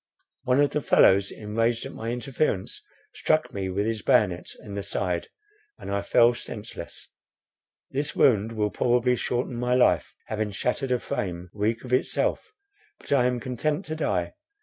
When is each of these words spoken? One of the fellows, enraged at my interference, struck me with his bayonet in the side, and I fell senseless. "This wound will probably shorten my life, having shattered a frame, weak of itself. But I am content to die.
One 0.45 0.59
of 0.59 0.71
the 0.71 0.81
fellows, 0.81 1.29
enraged 1.29 1.85
at 1.85 1.93
my 1.93 2.09
interference, 2.09 2.81
struck 3.13 3.53
me 3.53 3.69
with 3.69 3.85
his 3.85 4.01
bayonet 4.01 4.47
in 4.63 4.73
the 4.73 4.81
side, 4.81 5.27
and 5.77 5.91
I 5.91 6.01
fell 6.01 6.33
senseless. 6.33 7.11
"This 7.91 8.15
wound 8.15 8.53
will 8.53 8.71
probably 8.71 9.15
shorten 9.15 9.53
my 9.57 9.75
life, 9.75 10.15
having 10.25 10.49
shattered 10.53 10.91
a 10.91 10.97
frame, 10.97 11.51
weak 11.53 11.83
of 11.83 11.93
itself. 11.93 12.51
But 12.97 13.11
I 13.11 13.27
am 13.27 13.39
content 13.39 13.85
to 13.85 13.95
die. 13.95 14.33